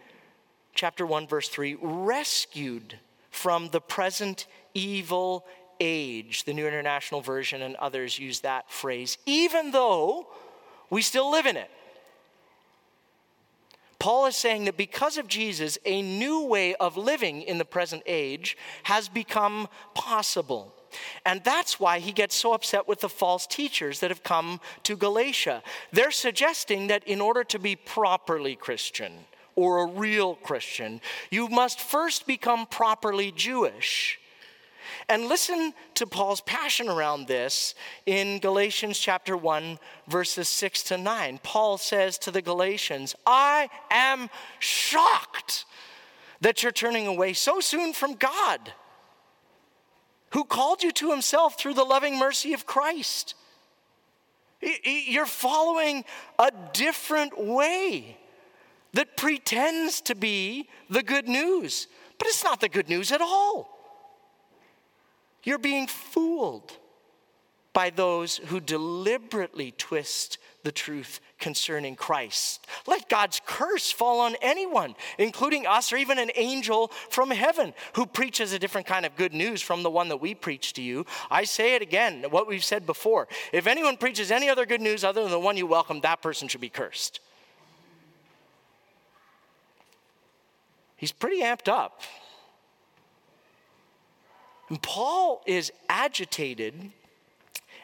[0.74, 5.46] chapter 1 verse 3 rescued from the present evil
[5.80, 6.44] age.
[6.44, 10.28] The New International Version and others use that phrase, even though
[10.90, 11.72] we still live in it.
[14.02, 18.02] Paul is saying that because of Jesus, a new way of living in the present
[18.08, 20.74] age has become possible.
[21.24, 24.98] And that's why he gets so upset with the false teachers that have come to
[24.98, 25.62] Galatia.
[25.92, 29.14] They're suggesting that in order to be properly Christian
[29.56, 34.20] or a real Christian, you must first become properly Jewish.
[35.10, 41.40] And listen to Paul's passion around this in Galatians chapter 1, verses 6 to 9.
[41.44, 45.66] Paul says to the Galatians, I am shocked
[46.42, 48.74] that you're turning away so soon from God,
[50.32, 53.36] who called you to himself through the loving mercy of Christ.
[54.84, 56.06] You're following
[56.40, 58.18] a different way
[58.94, 61.88] that pretends to be the good news,
[62.18, 63.71] but it's not the good news at all.
[65.44, 66.78] You're being fooled
[67.74, 72.68] by those who deliberately twist the truth concerning Christ.
[72.86, 78.06] Let God's curse fall on anyone, including us or even an angel from heaven who
[78.06, 81.06] preaches a different kind of good news from the one that we preach to you.
[81.32, 83.28] I say it again, what we've said before.
[83.54, 86.48] If anyone preaches any other good news other than the one you welcome, that person
[86.48, 87.22] should be cursed.
[90.98, 92.02] He's pretty amped up
[94.80, 96.92] Paul is agitated.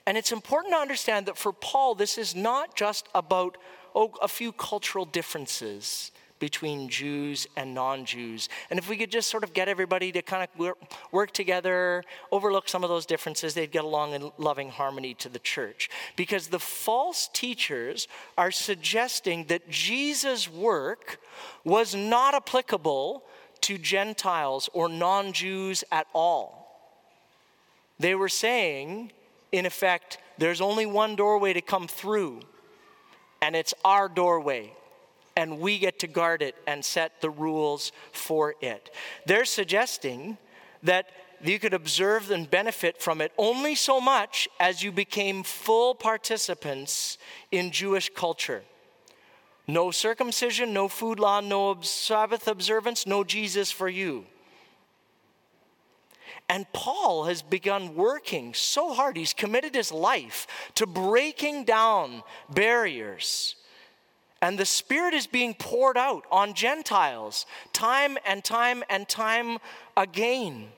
[0.06, 3.58] And it's important to understand that for Paul, this is not just about
[3.94, 8.48] oh, a few cultural differences between Jews and non Jews.
[8.70, 10.76] And if we could just sort of get everybody to kind of
[11.12, 15.40] work together, overlook some of those differences, they'd get along in loving harmony to the
[15.40, 15.90] church.
[16.16, 21.20] Because the false teachers are suggesting that Jesus' work
[21.64, 23.24] was not applicable
[23.62, 26.57] to Gentiles or non Jews at all.
[28.00, 29.12] They were saying,
[29.52, 32.42] in effect, there's only one doorway to come through,
[33.42, 34.74] and it's our doorway.
[35.36, 38.90] And we get to guard it and set the rules for it.
[39.28, 40.38] They're suggesting
[40.82, 41.10] that
[41.44, 47.20] you could observe and benefit from it only so much as you became full participants
[47.52, 48.64] in Jewish culture.
[49.68, 54.26] No circumcision, no food law, no Sabbath observance, no Jesus for you.
[56.50, 59.18] And Paul has begun working so hard.
[59.18, 63.56] He's committed his life to breaking down barriers.
[64.42, 69.58] And the Spirit is being poured out on Gentiles time and time and time
[69.98, 70.70] again.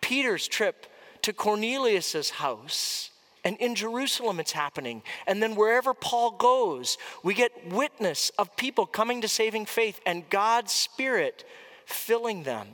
[0.00, 0.86] Peter's trip
[1.22, 3.10] to Cornelius's house,
[3.44, 5.02] and in Jerusalem it's happening.
[5.26, 10.28] And then wherever Paul goes, we get witness of people coming to saving faith and
[10.30, 11.44] God's Spirit
[11.84, 12.68] filling them.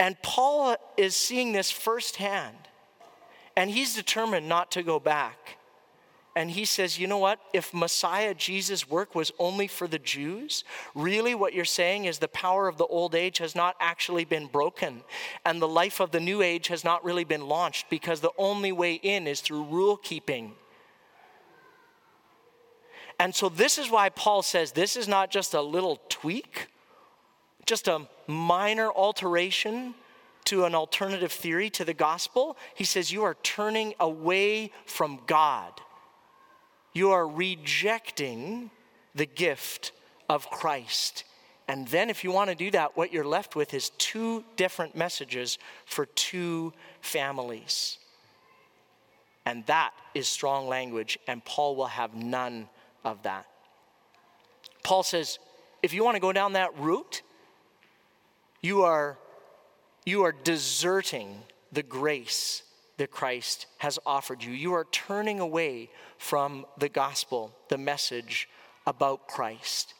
[0.00, 2.56] And Paul is seeing this firsthand.
[3.56, 5.58] And he's determined not to go back.
[6.36, 7.40] And he says, you know what?
[7.52, 10.62] If Messiah Jesus' work was only for the Jews,
[10.94, 14.46] really what you're saying is the power of the old age has not actually been
[14.46, 15.02] broken.
[15.44, 18.70] And the life of the new age has not really been launched because the only
[18.70, 20.52] way in is through rule keeping.
[23.18, 26.68] And so, this is why Paul says this is not just a little tweak
[27.68, 29.94] just a minor alteration
[30.46, 35.72] to an alternative theory to the gospel, he says, You are turning away from God.
[36.94, 38.70] You are rejecting
[39.14, 39.92] the gift
[40.30, 41.24] of Christ.
[41.68, 44.96] And then, if you want to do that, what you're left with is two different
[44.96, 47.98] messages for two families.
[49.44, 52.70] And that is strong language, and Paul will have none
[53.04, 53.44] of that.
[54.82, 55.38] Paul says,
[55.82, 57.20] if you want to go down that route,
[58.62, 59.18] you are,
[60.04, 61.42] you are deserting
[61.72, 62.62] the grace
[62.96, 64.52] that Christ has offered you.
[64.52, 68.48] You are turning away from the gospel, the message
[68.86, 69.94] about Christ.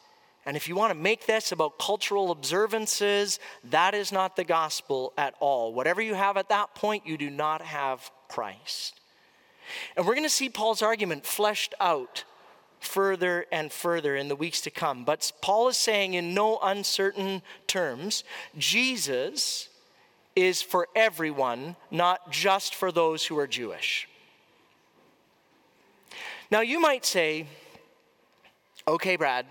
[0.45, 5.13] And if you want to make this about cultural observances, that is not the gospel
[5.19, 5.75] at all.
[5.75, 8.99] Whatever you have at that point, you do not have Christ.
[9.97, 12.25] And we're going to see Paul's argument fleshed out
[12.81, 15.05] further and further in the weeks to come.
[15.05, 18.25] But Paul is saying, in no uncertain terms,
[18.57, 19.69] Jesus
[20.37, 24.09] is for everyone, not just for those who are Jewish.
[26.51, 27.47] Now, you might say,
[28.87, 29.47] okay, Brad,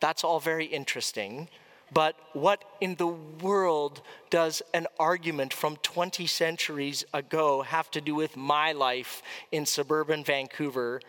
[0.00, 1.48] that's all very interesting,
[1.92, 4.00] but what in the world
[4.30, 10.24] does an argument from 20 centuries ago have to do with my life in suburban
[10.24, 11.00] Vancouver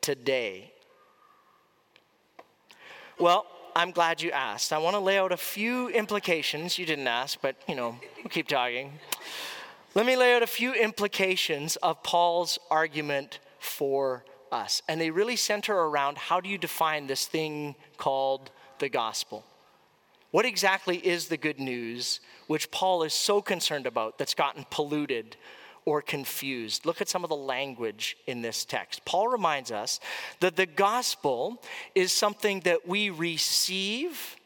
[0.00, 0.72] today?
[3.22, 3.46] Well,
[3.76, 4.72] I'm glad you asked.
[4.72, 6.76] I want to lay out a few implications.
[6.76, 8.98] You didn't ask, but you know, we'll keep talking.
[9.94, 14.82] Let me lay out a few implications of Paul's argument for us.
[14.88, 18.50] And they really center around how do you define this thing called
[18.80, 19.44] the gospel?
[20.32, 22.18] What exactly is the good news
[22.48, 25.36] which Paul is so concerned about that's gotten polluted
[25.84, 26.86] or confused?
[26.86, 29.04] Look at some of the language in this text.
[29.04, 30.00] Paul reminds us
[30.40, 31.62] that the gospel
[31.94, 34.36] is something that we receive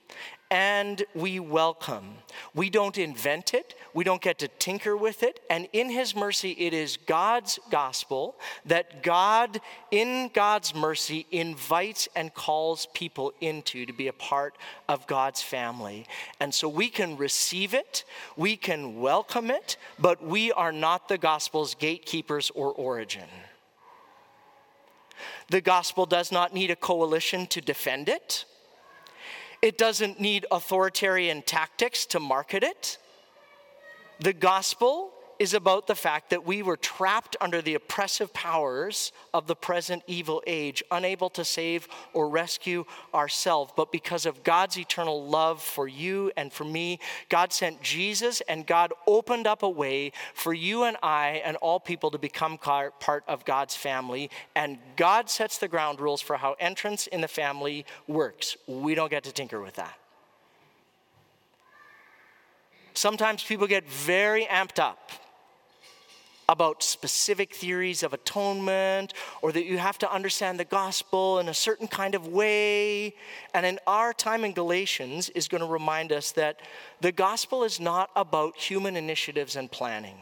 [0.51, 2.15] and we welcome.
[2.55, 5.41] We don't invent it, we don't get to tinker with it.
[5.49, 8.37] And in His mercy, it is God's gospel
[8.67, 9.59] that God,
[9.91, 16.07] in God's mercy, invites and calls people into to be a part of God's family.
[16.41, 18.05] And so we can receive it,
[18.37, 23.31] we can welcome it, but we are not the gospel's gatekeepers or origin.
[25.49, 28.45] The gospel does not need a coalition to defend it.
[29.63, 32.99] It doesn't need authoritarian tactics to market it.
[34.21, 39.47] The gospel is about the fact that we were trapped under the oppressive powers of
[39.47, 43.73] the present evil age, unable to save or rescue ourselves.
[43.77, 46.99] But because of God's eternal love for you and for me,
[47.29, 51.81] God sent Jesus and God opened up a way for you and I and all
[51.81, 52.95] people to become part
[53.29, 54.31] of God's family.
[54.55, 58.57] And God sets the ground rules for how entrance in the family works.
[58.67, 59.99] We don't get to tinker with that.
[62.97, 65.11] Sometimes people get very amped up
[66.49, 71.55] about specific theories of atonement or that you have to understand the gospel in a
[71.55, 73.15] certain kind of way.
[73.53, 76.61] And in our time in Galatians is going to remind us that
[77.03, 80.17] the gospel is not about human initiatives and planning.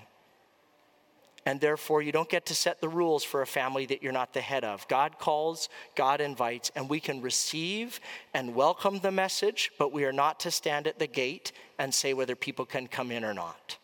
[1.47, 4.33] And therefore, you don't get to set the rules for a family that you're not
[4.33, 4.89] the head of.
[4.89, 8.01] God calls, God invites, and we can receive
[8.33, 12.15] and welcome the message, but we are not to stand at the gate and say
[12.15, 13.77] whether people can come in or not.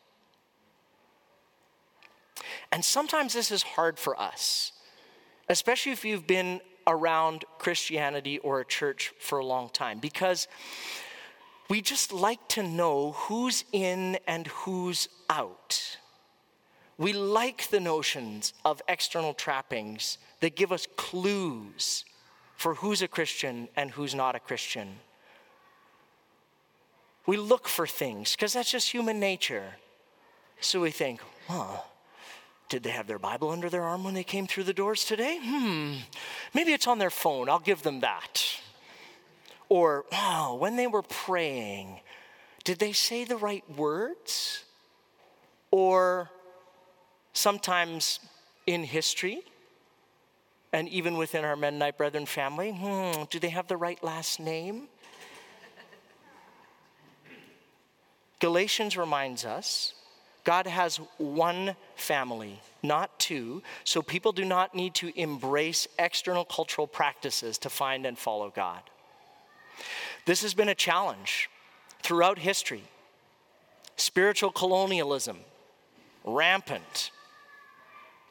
[2.73, 4.73] And sometimes this is hard for us,
[5.49, 10.49] especially if you've been around Christianity or a church for a long time, because
[11.69, 15.99] we just like to know who's in and who's out.
[17.01, 22.05] We like the notions of external trappings that give us clues
[22.57, 24.97] for who's a Christian and who's not a Christian.
[27.25, 29.77] We look for things because that's just human nature.
[30.61, 31.79] So we think, huh,
[32.69, 35.39] did they have their Bible under their arm when they came through the doors today?
[35.43, 35.95] Hmm,
[36.53, 37.49] maybe it's on their phone.
[37.49, 38.61] I'll give them that.
[39.71, 42.01] Or, wow, when they were praying,
[42.63, 44.65] did they say the right words?
[45.71, 46.31] Or
[47.33, 48.21] sometimes
[48.67, 49.41] in history,
[50.73, 54.89] and even within our Mennonite Brethren family, hmm, do they have the right last name?
[58.39, 59.95] Galatians reminds us
[60.45, 66.87] God has one family, not two, so people do not need to embrace external cultural
[66.87, 68.81] practices to find and follow God.
[70.25, 71.51] This has been a challenge
[72.03, 72.83] throughout history.
[73.97, 75.39] Spiritual colonialism,
[76.25, 77.11] rampant.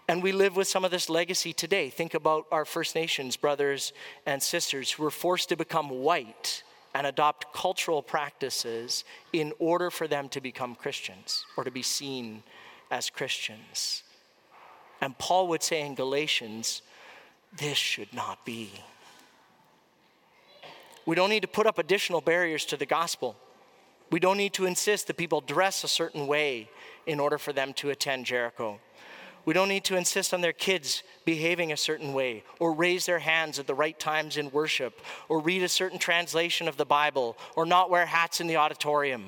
[0.09, 1.91] And we live with some of this legacy today.
[1.91, 3.93] Think about our First Nations brothers
[4.25, 6.63] and sisters who were forced to become white
[6.95, 9.03] and adopt cultural practices
[9.33, 12.41] in order for them to become Christians or to be seen
[12.89, 14.01] as Christians.
[14.99, 16.81] And Paul would say in Galatians,
[17.55, 18.71] this should not be.
[21.05, 23.35] We don't need to put up additional barriers to the gospel.
[24.09, 26.67] We don't need to insist that people dress a certain way
[27.05, 28.79] in order for them to attend Jericho.
[29.49, 33.17] We don't need to insist on their kids behaving a certain way, or raise their
[33.17, 37.35] hands at the right times in worship, or read a certain translation of the Bible,
[37.55, 39.25] or not wear hats in the auditorium.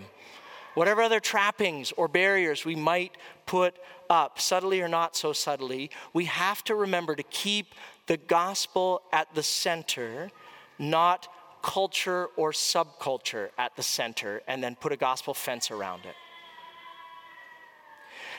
[0.75, 3.17] Whatever other trappings or barriers we might
[3.47, 3.73] put
[4.11, 7.73] up, subtly or not so subtly, we have to remember to keep
[8.05, 10.29] the gospel at the center,
[10.77, 11.29] not
[11.63, 16.13] culture or subculture at the center, and then put a gospel fence around it.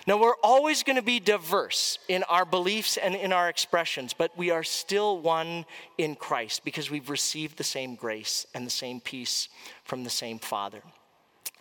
[0.07, 4.37] Now, we're always going to be diverse in our beliefs and in our expressions, but
[4.37, 5.65] we are still one
[5.97, 9.49] in Christ because we've received the same grace and the same peace
[9.85, 10.83] from the same Father.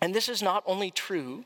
[0.00, 1.44] And this is not only true,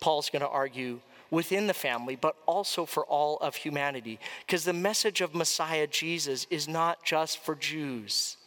[0.00, 4.72] Paul's going to argue, within the family, but also for all of humanity, because the
[4.72, 8.38] message of Messiah Jesus is not just for Jews,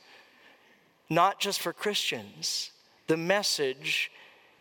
[1.10, 2.72] not just for Christians.
[3.06, 4.12] The message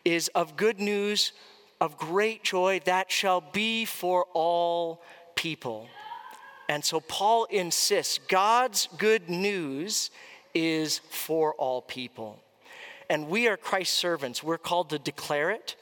[0.05, 1.33] is of good news
[1.81, 5.01] of great joy that shall be for all
[5.35, 5.89] people.
[6.69, 10.11] And so Paul insists God's good news
[10.55, 12.41] is for all people.
[13.11, 14.41] and we are Christ's servants.
[14.43, 15.75] We're called to declare it,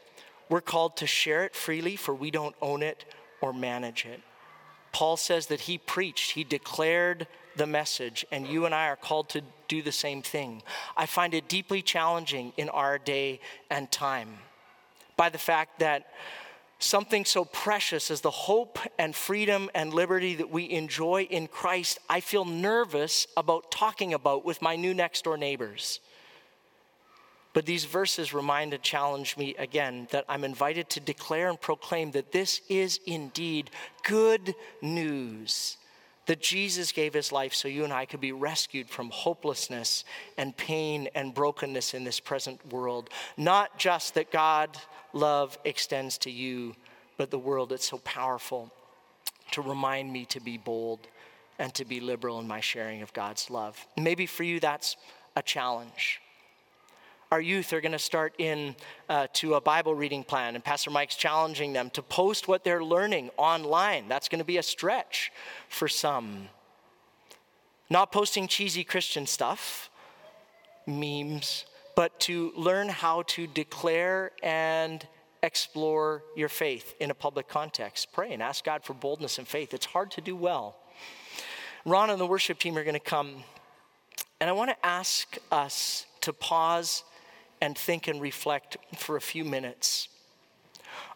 [0.48, 3.04] we're called to share it freely, for we don't own it
[3.42, 4.22] or manage it.
[4.92, 9.28] Paul says that he preached, he declared the message, and you and I are called
[9.30, 10.62] to do the same thing.
[10.96, 14.38] I find it deeply challenging in our day and time
[15.18, 16.06] by the fact that
[16.78, 21.98] something so precious as the hope and freedom and liberty that we enjoy in Christ,
[22.08, 26.00] I feel nervous about talking about with my new next door neighbors.
[27.52, 32.12] But these verses remind and challenge me again that I'm invited to declare and proclaim
[32.12, 33.70] that this is indeed
[34.04, 35.76] good news.
[36.26, 40.04] That Jesus gave his life so you and I could be rescued from hopelessness
[40.36, 43.08] and pain and brokenness in this present world.
[43.36, 44.78] Not just that God
[45.12, 46.74] love extends to you,
[47.16, 47.72] but the world.
[47.72, 48.72] It's so powerful
[49.52, 51.00] to remind me to be bold
[51.58, 53.86] and to be liberal in my sharing of God's love.
[53.96, 54.96] Maybe for you, that's
[55.36, 56.20] a challenge.
[57.30, 58.74] Our youth are going to start in
[59.08, 62.82] uh, to a Bible reading plan, and Pastor Mike's challenging them to post what they're
[62.82, 64.08] learning online.
[64.08, 65.30] That's going to be a stretch
[65.68, 66.48] for some.
[67.90, 69.90] Not posting cheesy Christian stuff,
[70.86, 71.66] memes,
[71.98, 75.04] but to learn how to declare and
[75.42, 78.12] explore your faith in a public context.
[78.12, 79.74] Pray and ask God for boldness and faith.
[79.74, 80.76] It's hard to do well.
[81.84, 83.42] Ron and the worship team are going to come,
[84.38, 87.02] and I want to ask us to pause
[87.60, 90.06] and think and reflect for a few minutes.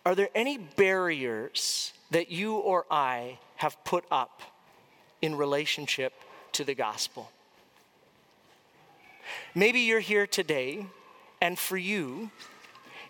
[0.05, 4.43] Are there any barriers that you or I have put up
[5.21, 6.13] in relationship
[6.55, 7.31] to the gospel?
[9.55, 10.87] Maybe you're here today,
[11.41, 12.31] and for you,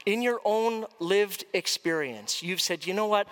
[0.06, 3.28] in your own lived experience, you've said, you know what?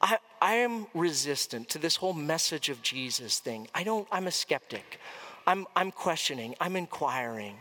[0.00, 3.68] I, I am resistant to this whole message of Jesus thing.
[3.74, 5.00] I don't, I'm a skeptic.
[5.46, 7.56] I'm, I'm questioning, I'm inquiring.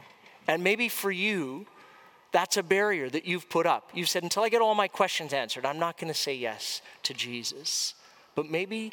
[0.47, 1.65] And maybe for you,
[2.31, 3.89] that's a barrier that you've put up.
[3.93, 6.81] You've said, until I get all my questions answered, I'm not going to say yes
[7.03, 7.93] to Jesus.
[8.35, 8.91] But maybe,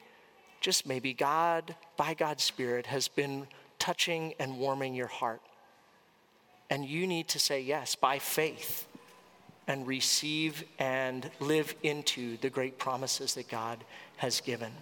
[0.60, 5.40] just maybe, God, by God's Spirit, has been touching and warming your heart.
[6.72, 8.86] And you need to say yes by faith
[9.68, 13.84] and receive and live into the great promises that God
[14.16, 14.72] has given.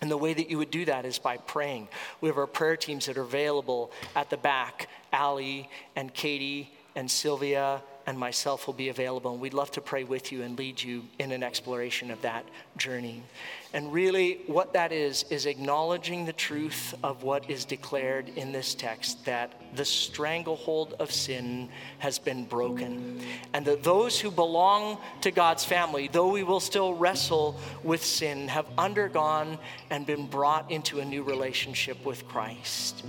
[0.00, 1.88] And the way that you would do that is by praying.
[2.22, 4.88] We have our prayer teams that are available at the back.
[5.12, 10.04] Ali and Katie and Sylvia and myself will be available, and we'd love to pray
[10.04, 12.44] with you and lead you in an exploration of that
[12.76, 13.22] journey.
[13.74, 18.74] And really, what that is, is acknowledging the truth of what is declared in this
[18.74, 23.20] text that the stranglehold of sin has been broken.
[23.54, 28.48] And that those who belong to God's family, though we will still wrestle with sin,
[28.48, 33.04] have undergone and been brought into a new relationship with Christ.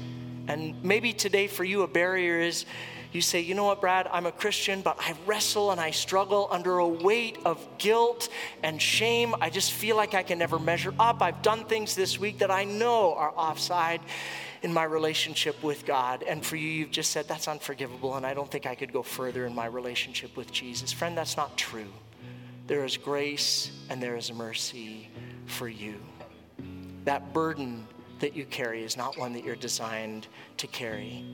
[0.47, 2.65] And maybe today for you, a barrier is
[3.13, 6.47] you say, you know what, Brad, I'm a Christian, but I wrestle and I struggle
[6.51, 8.29] under a weight of guilt
[8.63, 9.35] and shame.
[9.41, 11.21] I just feel like I can never measure up.
[11.21, 14.01] I've done things this week that I know are offside
[14.61, 16.23] in my relationship with God.
[16.23, 19.03] And for you, you've just said, that's unforgivable, and I don't think I could go
[19.03, 20.91] further in my relationship with Jesus.
[20.91, 21.91] Friend, that's not true.
[22.65, 25.09] There is grace and there is mercy
[25.45, 25.95] for you.
[27.03, 27.85] That burden
[28.19, 31.25] that you carry is not one that you're designed to carry.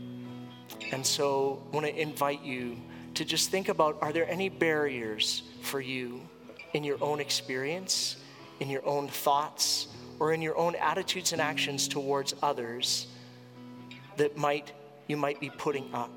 [0.91, 2.77] And so I want to invite you
[3.15, 6.21] to just think about are there any barriers for you
[6.73, 8.17] in your own experience,
[8.59, 9.87] in your own thoughts,
[10.19, 13.07] or in your own attitudes and actions towards others
[14.17, 14.73] that might
[15.07, 16.11] you might be putting up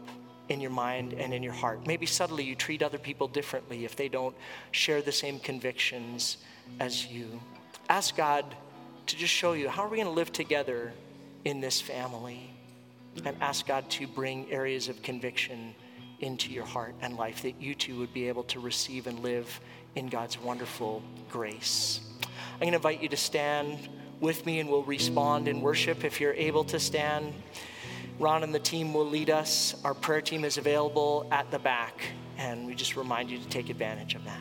[0.48, 1.86] in your mind and in your heart.
[1.86, 4.36] Maybe subtly you treat other people differently if they don't
[4.70, 6.36] share the same convictions
[6.78, 7.40] as you.
[7.88, 8.44] Ask God
[9.06, 10.92] to just show you how are we going to live together
[11.44, 12.51] in this family?
[13.24, 15.74] And ask God to bring areas of conviction
[16.20, 19.60] into your heart and life that you too would be able to receive and live
[19.94, 22.00] in God's wonderful grace.
[22.54, 23.88] I'm going to invite you to stand
[24.20, 27.34] with me and we'll respond in worship if you're able to stand.
[28.18, 29.74] Ron and the team will lead us.
[29.84, 32.04] Our prayer team is available at the back,
[32.38, 34.40] and we just remind you to take advantage of that.